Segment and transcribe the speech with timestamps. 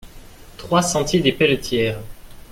[0.57, 1.99] trois sentier des Pelletières